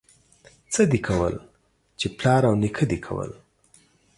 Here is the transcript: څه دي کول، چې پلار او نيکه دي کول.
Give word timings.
څه 0.73 0.81
دي 0.91 0.99
کول، 1.07 1.35
چې 1.99 2.07
پلار 2.17 2.41
او 2.49 2.55
نيکه 2.61 2.85
دي 2.91 2.99
کول. 3.05 3.31